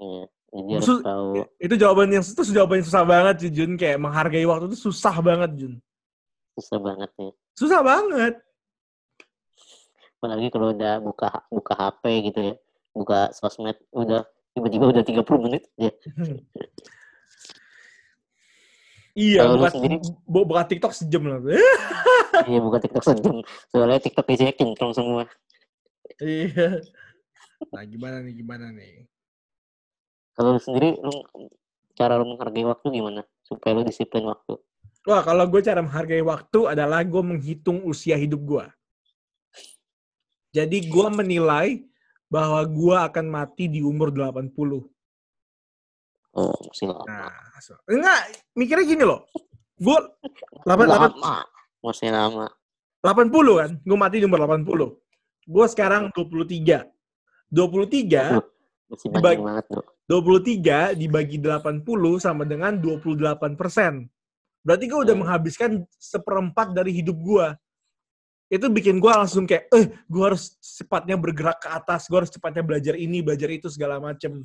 Iya. 0.00 0.24
Harus 0.50 0.98
tahu. 1.06 1.46
itu 1.62 1.74
jawaban 1.78 2.10
yang 2.10 2.24
itu 2.26 2.42
jawaban 2.50 2.82
yang 2.82 2.88
susah 2.90 3.04
banget 3.06 3.34
sih 3.38 3.50
Jun 3.54 3.78
kayak 3.78 4.02
menghargai 4.02 4.42
waktu 4.42 4.66
itu 4.66 4.90
susah 4.90 5.14
banget 5.22 5.50
Jun 5.54 5.74
Susah 6.58 6.78
banget 6.82 7.10
nih. 7.14 7.30
susah 7.54 7.80
banget 7.86 8.34
Apalagi 10.18 10.50
kalau 10.50 10.74
udah 10.74 11.00
buka 11.00 11.28
buka 11.48 11.72
HP 11.78 12.02
gitu 12.28 12.40
ya. 12.52 12.54
Buka 12.92 13.30
sosmed 13.32 13.78
udah 13.94 14.26
tiba-tiba 14.52 14.90
udah 14.90 15.00
30 15.06 15.44
menit 15.46 15.62
ya. 15.78 15.88
iya 19.16 19.40
buka, 19.48 19.68
sendiri? 19.72 19.96
bu- 20.28 20.46
buka 20.46 20.62
TikTok 20.68 20.92
sejam 20.92 21.22
lah 21.24 21.40
Iya 22.44 22.58
buka 22.60 22.78
TikTok 22.82 23.04
sejam. 23.06 23.40
Soalnya 23.70 24.02
TikTok 24.02 24.26
isinya 24.28 24.52
kinclong 24.52 24.92
semua. 24.92 25.22
iya 26.20 26.82
nah 27.68 27.84
gimana 27.84 28.24
nih 28.24 28.34
gimana 28.34 28.72
nih 28.72 29.04
Kalau 30.32 30.56
lu 30.56 30.60
sendiri 30.60 30.96
lu 30.96 31.12
cara 31.92 32.16
lu 32.16 32.24
menghargai 32.24 32.64
waktu 32.64 32.86
gimana? 32.88 33.20
Supaya 33.44 33.76
lu 33.76 33.84
disiplin 33.84 34.24
waktu. 34.24 34.56
wah 35.04 35.20
kalau 35.20 35.44
gue 35.44 35.60
cara 35.60 35.80
menghargai 35.80 36.20
waktu 36.20 36.60
adalah 36.66 37.04
gue 37.04 37.20
menghitung 37.20 37.84
usia 37.84 38.16
hidup 38.16 38.40
gue 38.40 38.64
jadi 40.50 40.76
gue 40.82 41.06
menilai 41.10 41.84
bahwa 42.26 42.60
gue 42.62 42.96
akan 42.96 43.26
mati 43.26 43.68
di 43.68 43.80
umur 43.80 44.08
80 44.10 44.52
Oh, 46.30 46.54
masih 46.62 46.86
lama. 46.86 47.02
nah 47.10 47.32
so- 47.58 47.74
enggak 47.90 48.20
mikirnya 48.54 48.86
gini 48.86 49.02
loh 49.02 49.26
gue 49.76 49.98
8, 50.62 50.84
lama. 50.86 51.42
Masih 51.80 52.12
lama. 52.12 52.46
80 53.00 53.32
kan? 53.56 53.70
Gue 53.80 53.96
mati 53.96 54.20
di 54.20 54.28
umur 54.28 54.44
80. 54.44 55.00
Gue 55.48 55.66
sekarang 55.66 56.12
23. 56.12 56.84
23, 57.50 58.40
Masih 58.90 59.06
Dibagi- 59.06 59.38
banyak 59.38 59.42
banget, 59.46 59.64
Bro. 59.70 59.82
23 60.10 60.78
dibagi 60.98 61.38
80 61.38 62.18
sama 62.18 62.42
dengan 62.42 62.74
28 62.74 63.54
persen. 63.54 64.10
Berarti 64.66 64.90
gue 64.90 64.98
udah 64.98 65.14
Hmm. 65.14 65.22
menghabiskan 65.22 65.70
seperempat 65.94 66.74
dari 66.74 66.90
hidup 66.90 67.14
gue. 67.14 67.46
Itu 68.50 68.66
bikin 68.66 68.98
gue 68.98 69.12
langsung 69.14 69.46
kayak, 69.46 69.70
eh, 69.70 69.94
gue 69.94 70.24
harus 70.26 70.58
cepatnya 70.58 71.14
bergerak 71.14 71.62
ke 71.62 71.70
atas, 71.70 72.10
gue 72.10 72.18
harus 72.18 72.34
cepatnya 72.34 72.66
belajar 72.66 72.98
ini, 72.98 73.22
belajar 73.22 73.46
itu, 73.46 73.70
segala 73.70 74.02
macem. 74.02 74.42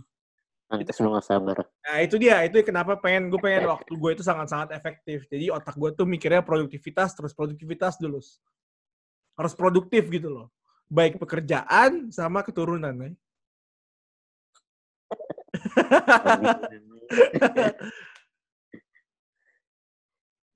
Nanti 0.69 0.85
lu 1.01 1.09
gak 1.13 1.25
sabar. 1.25 1.57
Nah 1.65 1.97
itu 2.05 2.17
dia, 2.21 2.41
itu 2.45 2.61
kenapa 2.61 2.97
pengen 2.97 3.29
gue 3.33 3.41
pengen 3.41 3.65
waktu 3.65 3.97
gue 3.97 4.11
itu 4.13 4.21
sangat-sangat 4.21 4.73
efektif. 4.77 5.25
Jadi 5.25 5.49
otak 5.49 5.73
gue 5.73 5.89
tuh 5.93 6.05
mikirnya 6.05 6.45
produktivitas 6.45 7.17
terus 7.17 7.33
produktivitas 7.33 7.97
dulu. 7.97 8.21
Harus 9.37 9.53
produktif 9.57 10.05
gitu 10.09 10.29
loh. 10.29 10.53
Baik 10.85 11.17
pekerjaan 11.17 12.13
sama 12.13 12.45
keturunan. 12.45 12.93
Ya. 12.93 13.11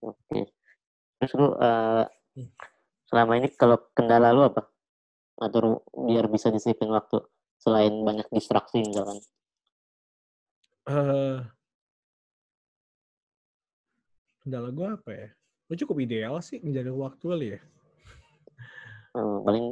Oke. 0.06 0.40
Terus 1.20 1.34
lu 1.36 1.48
eh, 1.60 2.06
selama 3.10 3.32
ini 3.42 3.50
kalau 3.58 3.78
kendala 3.92 4.32
lu 4.32 4.48
apa? 4.48 4.70
Atau 5.40 5.60
lu 5.60 5.74
biar 6.08 6.30
bisa 6.32 6.54
disiplin 6.54 6.94
waktu 6.94 7.20
selain 7.60 7.92
banyak 8.06 8.28
distraksi 8.32 8.80
misalkan. 8.86 9.20
Eh, 10.88 11.38
kendala 14.46 14.72
gue 14.72 14.88
apa 14.88 15.10
ya? 15.12 15.28
Gue 15.68 15.78
cukup 15.86 15.98
ideal 16.02 16.40
sih 16.40 16.64
menjaga 16.64 16.94
waktu 16.96 17.26
kali 17.28 17.48
ya. 17.58 17.60
Eh, 19.18 19.38
paling 19.44 19.66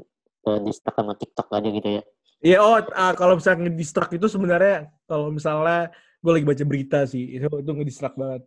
distrak 0.64 0.96
sama 0.96 1.14
TikTok 1.14 1.48
aja 1.52 1.70
gitu 1.70 1.90
ya. 2.00 2.04
Iya, 2.38 2.58
oh 2.62 2.78
ah, 2.94 3.14
kalau 3.18 3.42
misalnya 3.42 3.66
ngedistract 3.66 4.14
itu 4.14 4.30
sebenarnya 4.30 4.94
kalau 5.10 5.34
misalnya 5.34 5.90
gue 6.22 6.32
lagi 6.32 6.46
baca 6.46 6.64
berita 6.70 7.00
sih, 7.10 7.38
itu 7.38 7.46
itu 7.50 7.72
ngedistract 7.74 8.16
banget. 8.16 8.46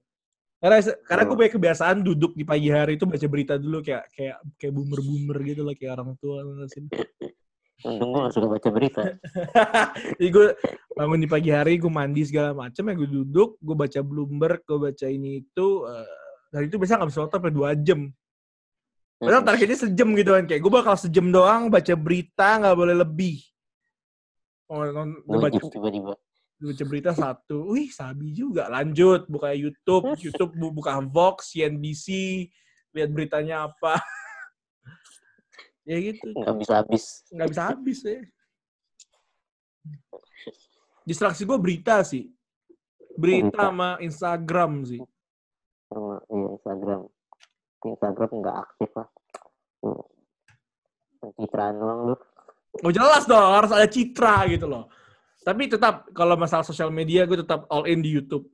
Karena 0.61 0.77
karena 1.09 1.23
gue 1.25 1.35
Oh. 1.35 1.39
punya 1.41 1.53
kebiasaan 1.57 1.99
duduk 2.05 2.33
di 2.37 2.45
pagi 2.45 2.69
hari 2.69 3.01
itu 3.01 3.09
baca 3.09 3.27
berita 3.27 3.55
dulu 3.57 3.81
kayak 3.81 4.13
kayak 4.13 4.37
kayak 4.61 4.73
boomer-boomer 4.77 5.39
gitu 5.43 5.65
lah 5.65 5.75
kayak 5.75 5.93
orang 5.99 6.15
tua 6.21 6.45
sih? 6.69 6.85
Untung 7.81 8.13
gue 8.13 8.21
gak 8.29 8.35
suka 8.37 8.47
baca 8.53 8.69
berita. 8.69 9.03
Jadi 10.21 10.29
gue 10.29 10.47
bangun 10.93 11.17
di 11.17 11.29
pagi 11.33 11.49
hari, 11.49 11.81
gue 11.81 11.89
mandi 11.89 12.29
segala 12.29 12.53
macam 12.53 12.83
ya 12.85 12.93
gue 12.93 13.09
duduk, 13.09 13.57
gue 13.57 13.73
baca 13.73 14.01
Bloomberg, 14.05 14.61
gue 14.69 14.79
baca 14.85 15.07
ini 15.09 15.41
itu, 15.41 15.69
eh, 15.89 16.21
dan 16.53 16.61
itu 16.69 16.77
biasa 16.77 17.01
nggak 17.01 17.09
bisa 17.09 17.19
nonton 17.25 17.37
sampai 17.41 17.55
dua 17.57 17.71
jam. 17.81 18.13
Padahal 19.21 19.45
targetnya 19.45 19.77
sejam 19.79 20.09
gitu 20.17 20.33
kan, 20.33 20.49
kayak 20.49 20.65
gue 20.65 20.73
bakal 20.73 20.97
sejam 20.97 21.29
doang 21.29 21.69
baca 21.69 21.93
berita 21.93 22.57
nggak 22.57 22.73
boleh 22.73 22.97
lebih. 22.97 23.37
Oh, 24.65 24.81
non, 24.87 25.21
Dua 25.29 25.45
baca, 25.45 25.53
jam 25.53 25.69
tiba-tiba. 25.69 26.15
baca 26.57 26.85
berita 26.89 27.13
satu, 27.13 27.77
wih 27.77 27.93
sabi 27.93 28.33
juga. 28.33 28.65
Lanjut, 28.67 29.29
buka 29.29 29.53
YouTube, 29.53 30.17
YouTube 30.25 30.57
bu- 30.57 30.73
buka 30.73 30.97
Vox, 31.05 31.53
CNBC, 31.53 32.07
lihat 32.97 33.13
beritanya 33.13 33.69
apa. 33.69 34.01
ya 35.91 36.01
gitu, 36.01 36.33
Nggak 36.33 36.57
bisa 36.57 36.73
habis. 36.81 37.05
nggak 37.29 37.49
bisa 37.51 37.63
habis 37.69 37.99
ya. 38.01 38.21
Distraksi 41.03 41.43
gue 41.43 41.59
berita 41.59 42.01
sih. 42.01 42.31
Berita 43.19 43.53
Berita. 43.53 43.69
sama 43.69 43.89
Instagram 43.99 44.73
sih. 44.87 45.01
Sama 45.91 46.23
iya, 46.25 46.47
Instagram. 46.57 47.01
Instagram 47.85 48.31
nggak 48.45 48.57
aktif 48.57 48.91
lah. 48.97 49.09
Tuh. 49.81 50.05
Pencitraan 51.21 51.77
doang 51.77 52.01
lu. 52.13 52.17
Oh 52.81 52.93
jelas 52.95 53.27
dong, 53.27 53.51
harus 53.51 53.73
ada 53.75 53.85
citra 53.91 54.47
gitu 54.49 54.71
loh. 54.71 54.89
Tapi 55.41 55.69
tetap 55.69 56.09
kalau 56.13 56.37
masalah 56.37 56.65
sosial 56.65 56.93
media 56.93 57.25
gue 57.25 57.41
tetap 57.41 57.65
all 57.73 57.89
in 57.89 58.05
di 58.05 58.13
YouTube. 58.13 58.49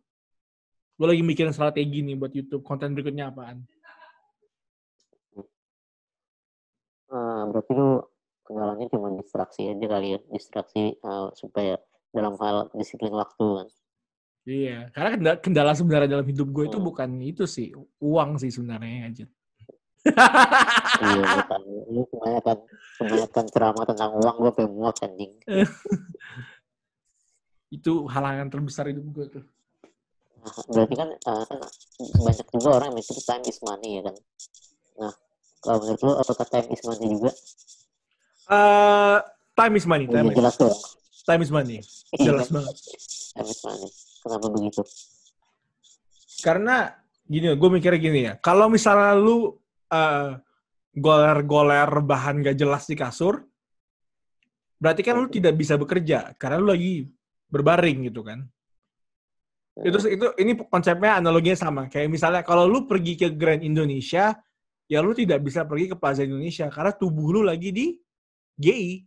Gue 0.97 1.07
lagi 1.07 1.21
mikirin 1.21 1.53
strategi 1.53 2.01
nih 2.01 2.17
buat 2.17 2.33
YouTube. 2.33 2.65
Konten 2.65 2.97
berikutnya 2.97 3.29
apaan? 3.29 3.67
Uh, 7.07 7.43
berarti 7.53 7.71
lu 7.77 8.03
kendalanya 8.43 8.87
cuma 8.91 9.13
distraksi 9.15 9.69
aja 9.69 9.87
kali 9.87 10.17
ya. 10.17 10.21
Distraksi 10.33 10.97
uh, 11.05 11.31
supaya 11.37 11.77
dalam 12.15 12.35
hal 12.41 12.73
disiplin 12.73 13.13
waktu 13.13 13.45
kan. 13.45 13.69
Iya, 14.47 14.95
karena 14.95 15.11
kendala, 15.19 15.37
kendala 15.43 15.73
sebenarnya 15.75 16.11
dalam 16.15 16.27
hidup 16.31 16.49
gue 16.55 16.65
itu 16.71 16.79
hmm. 16.79 16.87
bukan 16.87 17.11
itu 17.19 17.45
sih, 17.51 17.75
uang 17.99 18.39
sih 18.39 18.55
sebenarnya 18.55 19.11
aja. 19.11 19.27
iya, 21.03 21.23
bukan. 21.43 21.61
Lu 21.91 22.03
kebanyakan, 22.07 22.57
kebanyakan 23.03 23.45
ceramah 23.51 23.85
tentang 23.91 24.11
uang, 24.15 24.37
gue 24.39 24.53
pengen 24.55 24.73
muat 24.79 24.97
anjing. 25.03 25.35
itu 27.77 27.93
halangan 28.07 28.47
terbesar 28.47 28.87
hidup 28.87 29.07
gue 29.11 29.27
tuh. 29.35 29.45
Nah, 30.39 30.55
berarti 30.71 30.95
kan 30.95 31.09
uh, 31.11 31.59
banyak 32.23 32.47
juga 32.55 32.69
orang 32.79 32.95
yang 32.95 32.99
mikir 33.03 33.19
time 33.27 33.45
is 33.51 33.59
money 33.67 33.99
ya 33.99 34.03
kan. 34.07 34.17
Nah, 35.03 35.15
kalau 35.59 35.79
menurut 35.83 36.01
lu 36.07 36.13
apakah 36.23 36.47
time 36.47 36.69
is 36.71 36.83
money 36.87 37.07
juga? 37.11 37.33
Uh, 38.47 39.19
time 39.59 39.75
is 39.75 39.87
money. 39.91 40.07
Time 40.07 40.31
jelas 40.31 40.55
dong. 40.55 40.71
Time 41.27 41.43
is 41.43 41.51
money. 41.51 41.83
Iya. 42.15 42.31
Jelas 42.31 42.49
banget. 42.55 42.75
Time 43.35 43.51
is 43.51 43.61
money. 43.67 43.91
Kenapa 44.27 44.47
begitu? 44.51 44.83
Karena 46.43 46.91
gini, 47.23 47.55
gue 47.55 47.71
mikirnya 47.71 48.01
gini 48.03 48.21
ya. 48.27 48.35
Kalau 48.43 48.67
misalnya 48.67 49.15
lu 49.15 49.55
uh, 49.95 50.35
goler-goler 50.91 51.87
bahan 52.03 52.43
gak 52.43 52.59
jelas 52.59 52.91
di 52.91 52.99
kasur, 52.99 53.47
berarti 54.83 55.07
kan 55.07 55.15
lu 55.23 55.31
tidak 55.31 55.55
bisa 55.55 55.79
bekerja 55.79 56.35
karena 56.35 56.59
lu 56.59 56.75
lagi 56.75 57.07
berbaring 57.47 58.11
gitu 58.11 58.27
kan. 58.27 58.43
Itu 59.79 60.03
itu 60.11 60.27
ini 60.43 60.59
konsepnya 60.67 61.23
analoginya 61.23 61.55
sama. 61.55 61.87
Kayak 61.87 62.11
misalnya 62.11 62.43
kalau 62.43 62.67
lu 62.67 62.89
pergi 62.91 63.15
ke 63.15 63.29
Grand 63.31 63.63
Indonesia, 63.63 64.35
ya 64.91 64.99
lu 65.05 65.15
tidak 65.15 65.45
bisa 65.47 65.63
pergi 65.63 65.93
ke 65.93 65.97
Plaza 66.01 66.27
Indonesia 66.27 66.67
karena 66.67 66.91
tubuh 66.97 67.31
lu 67.31 67.41
lagi 67.47 67.71
di 67.71 67.87
GI. 68.59 69.07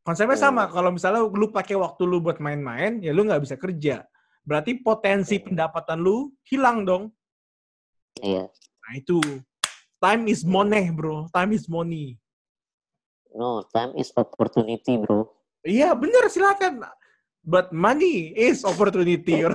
Konsepnya 0.00 0.36
oh. 0.36 0.42
sama. 0.42 0.62
Kalau 0.72 0.90
misalnya 0.92 1.22
lu 1.24 1.52
pakai 1.52 1.76
waktu 1.76 2.02
lu 2.08 2.20
buat 2.24 2.40
main-main, 2.40 3.00
ya 3.04 3.12
lu 3.12 3.24
nggak 3.28 3.42
bisa 3.44 3.56
kerja. 3.60 4.04
Berarti 4.44 4.80
potensi 4.80 5.36
pendapatan 5.38 6.00
lu 6.00 6.32
hilang 6.48 6.88
dong. 6.88 7.12
Iya. 8.20 8.48
Nah 8.50 8.92
itu. 8.96 9.20
Time 10.00 10.32
is 10.32 10.48
money, 10.48 10.88
bro. 10.88 11.28
Time 11.28 11.52
is 11.52 11.68
money. 11.68 12.16
No, 13.36 13.60
time 13.68 13.92
is 14.00 14.08
opportunity, 14.16 14.96
bro. 14.96 15.28
Iya, 15.60 15.92
bener. 15.92 16.32
Silakan. 16.32 16.80
But 17.44 17.68
money 17.72 18.32
is 18.32 18.64
opportunity. 18.64 19.44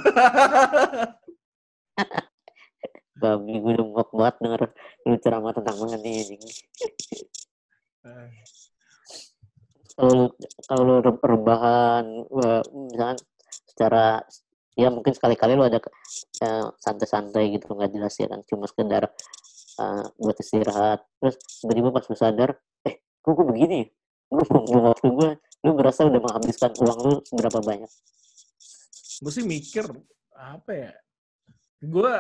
Babi, 3.16 3.54
gue 3.64 3.74
udah 3.80 4.06
banget 4.12 4.36
denger 4.44 4.62
lu 5.08 5.16
ceramah 5.24 5.56
tentang 5.56 5.80
money 5.80 6.36
kalau 9.96 10.36
kalau 10.68 10.96
rebahan 11.24 12.28
misalkan 12.92 13.20
secara 13.72 14.24
ya 14.76 14.92
mungkin 14.92 15.16
sekali-kali 15.16 15.56
lo 15.56 15.64
ada 15.64 15.80
uh, 16.44 16.68
santai-santai 16.84 17.56
gitu 17.56 17.72
nggak 17.72 17.96
jelas 17.96 18.14
ya 18.20 18.28
kan 18.28 18.44
cuma 18.44 18.68
sekedar 18.68 19.08
uh, 19.80 20.06
buat 20.20 20.38
istirahat. 20.40 21.00
Terus 21.24 21.36
tiba-tiba 21.64 21.90
pas 21.96 22.04
lu 22.04 22.16
sadar 22.20 22.50
eh 22.84 23.00
kok 23.24 23.32
gue 23.34 23.46
begini 23.48 23.88
gue 24.26 24.44
mau 24.52 24.92
waktu 24.92 25.08
gue 25.16 25.30
lu 25.64 25.72
berasa 25.80 26.04
udah 26.04 26.20
menghabiskan 26.20 26.72
uang 26.76 27.00
lu 27.00 27.14
seberapa 27.24 27.60
banyak? 27.64 27.92
Gue 29.24 29.32
sih 29.32 29.48
mikir 29.48 29.88
apa 30.36 30.72
ya 30.76 30.92
gue 31.80 32.14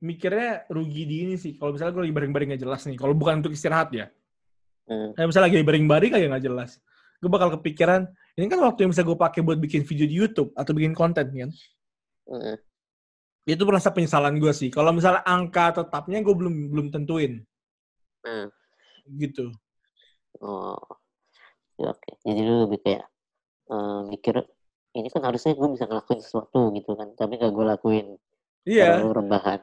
mikirnya 0.00 0.64
rugi 0.72 1.02
di 1.04 1.16
ini 1.28 1.36
sih. 1.36 1.60
Kalau 1.60 1.76
misalnya 1.76 1.92
gue 1.92 2.02
lagi 2.08 2.16
baring-baring 2.16 2.48
nggak 2.56 2.62
jelas 2.64 2.88
nih 2.88 2.96
kalau 2.96 3.12
bukan 3.12 3.44
untuk 3.44 3.52
istirahat 3.52 3.92
ya 3.92 4.08
Hmm. 4.86 5.10
Kayak 5.18 5.26
misalnya 5.28 5.46
lagi 5.50 5.66
baring-baring 5.66 6.10
kayak 6.14 6.26
nggak 6.30 6.44
jelas. 6.46 6.70
Gue 7.18 7.30
bakal 7.32 7.48
kepikiran, 7.58 8.06
ini 8.38 8.46
kan 8.46 8.60
waktu 8.62 8.86
yang 8.86 8.90
bisa 8.94 9.02
gue 9.02 9.18
pakai 9.18 9.40
buat 9.42 9.58
bikin 9.58 9.82
video 9.82 10.06
di 10.06 10.14
YouTube 10.14 10.50
atau 10.54 10.72
bikin 10.76 10.94
konten 10.94 11.26
kan. 11.26 11.50
Hmm. 12.28 12.56
Itu 13.46 13.62
merasa 13.66 13.90
penyesalan 13.90 14.38
gue 14.38 14.52
sih. 14.54 14.70
Kalau 14.70 14.94
misalnya 14.94 15.26
angka 15.26 15.82
tetapnya 15.82 16.22
gue 16.22 16.34
belum 16.34 16.70
belum 16.70 16.86
tentuin. 16.94 17.42
Hmm. 18.22 18.50
Gitu. 19.06 19.50
Oh, 20.42 20.76
ya, 21.80 21.94
oke. 21.94 22.10
Jadi 22.22 22.40
lu 22.44 22.68
lebih 22.68 22.78
kayak 22.84 23.04
uh, 23.72 24.04
mikir 24.06 24.44
ini 24.96 25.08
kan 25.12 25.22
harusnya 25.24 25.52
gue 25.56 25.68
bisa 25.72 25.84
ngelakuin 25.88 26.20
sesuatu 26.20 26.72
gitu 26.72 26.96
kan, 26.96 27.12
tapi 27.16 27.40
gak 27.40 27.52
gue 27.52 27.64
lakuin. 27.64 28.06
Iya. 28.66 29.00
Yeah. 29.00 29.12
rebahan. 29.14 29.60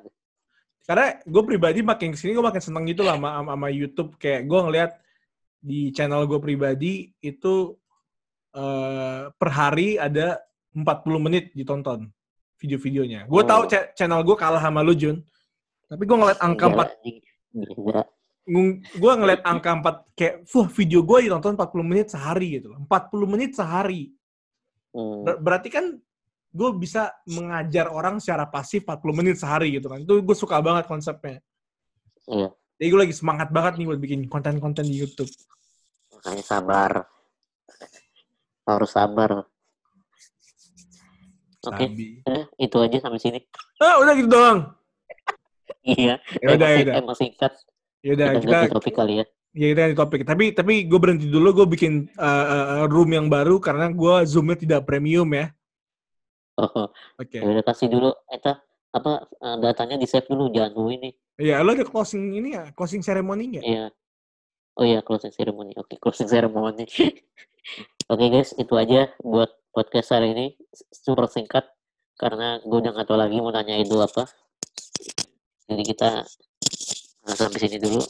Karena 0.84 1.16
gue 1.24 1.44
pribadi 1.48 1.80
makin 1.80 2.12
ke 2.12 2.18
sini 2.20 2.36
gue 2.36 2.44
makin 2.44 2.60
seneng 2.60 2.84
gitu 2.90 3.08
lah 3.08 3.16
sama, 3.16 3.40
sama 3.40 3.68
YouTube. 3.72 4.16
Kayak 4.20 4.48
gue 4.50 4.60
ngeliat 4.64 4.92
di 5.64 5.96
channel 5.96 6.28
gue 6.28 6.44
pribadi 6.44 7.08
itu 7.24 7.72
uh, 8.52 9.32
per 9.32 9.50
hari 9.50 9.96
ada 9.96 10.44
40 10.76 11.24
menit 11.24 11.56
ditonton 11.56 12.12
video-videonya. 12.60 13.32
Gue 13.32 13.44
oh. 13.44 13.48
tahu 13.48 13.72
channel 13.96 14.22
gue 14.28 14.36
kalah 14.36 14.60
sama 14.60 14.84
lu 14.84 14.92
Jun, 14.92 15.24
tapi 15.88 16.04
gue 16.04 16.18
ngeliat 16.20 16.40
angka 16.44 16.66
empat. 16.68 16.90
Gue 19.00 19.14
ngeliat 19.16 19.42
angka 19.48 19.72
empat 19.80 19.96
kayak, 20.20 20.36
wah 20.52 20.68
video 20.68 21.00
gue 21.00 21.18
ditonton 21.32 21.56
40 21.56 21.80
menit 21.88 22.08
sehari 22.12 22.60
gitu. 22.60 22.76
40 22.76 22.88
menit 23.32 23.52
sehari. 23.56 24.12
Hmm. 24.92 25.24
Ber 25.24 25.40
berarti 25.40 25.72
kan 25.72 25.96
gue 26.54 26.70
bisa 26.78 27.10
mengajar 27.26 27.90
orang 27.90 28.22
secara 28.22 28.46
pasif 28.46 28.86
40 28.86 29.00
menit 29.16 29.36
sehari 29.40 29.80
gitu 29.80 29.88
kan. 29.88 30.04
Itu 30.04 30.20
gue 30.20 30.36
suka 30.36 30.60
banget 30.60 30.92
konsepnya. 30.92 31.40
Iya. 32.28 32.52
Jadi 32.84 32.92
gue 32.92 33.02
lagi 33.08 33.16
semangat 33.16 33.48
banget 33.48 33.80
nih 33.80 33.88
buat 33.88 33.96
bikin 34.04 34.28
konten-konten 34.28 34.84
di 34.84 35.00
YouTube. 35.00 35.32
Makanya 36.20 36.44
sabar. 36.44 37.08
Harus 38.68 38.92
sabar. 38.92 39.48
Oke, 41.64 41.80
okay. 41.80 42.20
eh, 42.28 42.44
itu 42.60 42.76
aja 42.84 43.00
sampai 43.00 43.24
sini. 43.24 43.40
Ah, 43.80 44.04
udah 44.04 44.12
gitu 44.20 44.28
doang. 44.28 44.76
iya. 45.88 46.20
Ya 46.44 46.60
udah, 46.60 46.68
ya 46.76 46.78
udah. 46.84 46.96
Emang 47.00 47.16
singkat. 47.16 47.56
Ya 48.04 48.20
udah, 48.20 48.28
kita, 48.44 48.68
kita 48.68 48.76
topik 48.76 49.00
kali 49.00 49.24
ya. 49.24 49.26
Ya 49.56 49.66
kita 49.72 49.80
ganti 49.88 49.96
topik. 50.04 50.22
Tapi 50.28 50.46
tapi 50.52 50.84
gue 50.84 51.00
berhenti 51.00 51.32
dulu. 51.32 51.64
Gue 51.64 51.68
bikin 51.80 52.12
uh, 52.20 52.84
room 52.92 53.16
yang 53.16 53.32
baru 53.32 53.64
karena 53.64 53.96
gue 53.96 54.28
zoomnya 54.28 54.60
tidak 54.60 54.84
premium 54.84 55.32
ya. 55.32 55.56
Oh, 56.60 56.92
Oke. 57.16 57.32
Okay. 57.32 57.40
Ya 57.40 57.48
udah 57.48 57.64
kasih 57.64 57.88
dulu. 57.88 58.12
Eta 58.28 58.60
apa 58.94 59.26
datanya 59.58 59.98
di 59.98 60.06
save 60.06 60.30
dulu 60.30 60.54
jangan 60.54 60.72
dulu 60.74 60.90
ini. 60.94 61.10
Iya, 61.42 61.66
lo 61.66 61.74
ada 61.74 61.82
closing 61.82 62.30
ini 62.38 62.54
ya, 62.54 62.70
closing 62.78 63.02
ceremony 63.02 63.58
nggak? 63.58 63.66
Iya. 63.66 63.86
Oh 64.78 64.86
iya, 64.86 65.00
closing 65.06 65.34
ceremony. 65.34 65.74
Oke, 65.78 65.94
okay, 65.94 65.98
closing 66.02 66.30
ceremony. 66.30 66.86
Oke 66.94 67.18
okay, 68.10 68.28
guys, 68.30 68.54
itu 68.58 68.74
aja 68.78 69.10
buat 69.22 69.50
podcast 69.74 70.14
hari 70.14 70.34
ini. 70.34 70.48
Super 70.94 71.30
singkat 71.30 71.66
karena 72.18 72.62
gue 72.62 72.78
udah 72.78 72.92
gak 72.94 73.10
tahu 73.10 73.18
lagi 73.18 73.38
mau 73.42 73.54
nanya 73.54 73.78
itu 73.82 73.98
apa. 73.98 74.30
Jadi 75.70 75.84
kita 75.86 76.26
sampai 77.34 77.60
sini 77.62 77.78
dulu. 77.82 78.02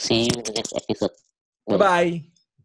See 0.00 0.28
you 0.28 0.34
in 0.40 0.44
the 0.44 0.52
next 0.56 0.72
episode. 0.76 1.14
Bye. 1.68 1.78
Bye. 1.78 2.33